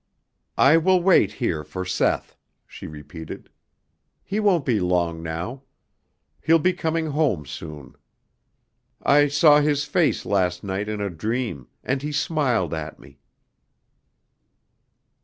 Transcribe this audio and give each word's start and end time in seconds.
"I 0.57 0.77
will 0.77 0.99
wait 0.99 1.33
here 1.33 1.63
for 1.63 1.85
Seth," 1.85 2.35
she 2.65 2.87
repeated. 2.87 3.51
"He 4.23 4.39
won't 4.39 4.65
be 4.65 4.79
long 4.79 5.21
now. 5.21 5.61
He'll 6.41 6.57
be 6.57 6.73
coming 6.73 7.11
home 7.11 7.45
soon. 7.45 7.93
I 9.03 9.27
saw 9.27 9.59
his 9.61 9.85
face 9.85 10.25
last 10.25 10.63
night 10.63 10.89
in 10.89 11.01
a 11.01 11.11
dream, 11.11 11.67
and 11.83 12.01
he 12.01 12.11
smiled 12.11 12.73
at 12.73 12.99
me." 12.99 13.19